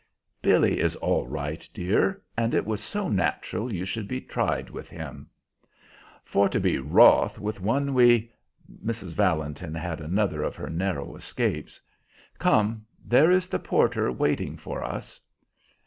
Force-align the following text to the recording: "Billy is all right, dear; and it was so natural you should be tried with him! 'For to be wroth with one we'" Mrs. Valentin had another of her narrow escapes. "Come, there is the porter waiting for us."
"Billy 0.41 0.79
is 0.79 0.95
all 0.95 1.27
right, 1.27 1.69
dear; 1.75 2.23
and 2.35 2.55
it 2.55 2.65
was 2.65 2.81
so 2.81 3.07
natural 3.07 3.71
you 3.71 3.85
should 3.85 4.07
be 4.07 4.19
tried 4.19 4.67
with 4.71 4.89
him! 4.89 5.29
'For 6.23 6.49
to 6.49 6.59
be 6.59 6.79
wroth 6.79 7.37
with 7.37 7.61
one 7.61 7.93
we'" 7.93 8.31
Mrs. 8.83 9.13
Valentin 9.13 9.75
had 9.75 10.01
another 10.01 10.41
of 10.41 10.55
her 10.55 10.71
narrow 10.71 11.15
escapes. 11.15 11.79
"Come, 12.39 12.83
there 13.05 13.29
is 13.29 13.47
the 13.47 13.59
porter 13.59 14.11
waiting 14.11 14.57
for 14.57 14.83
us." 14.83 15.21